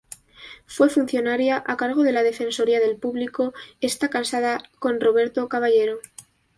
[0.65, 5.99] Fue funcionaria a cargo de la Defensoría del Público, Está casada con Roberto Caballero.